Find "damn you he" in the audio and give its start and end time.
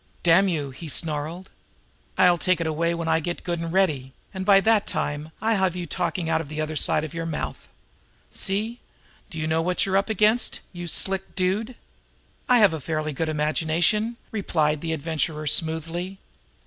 0.23-0.87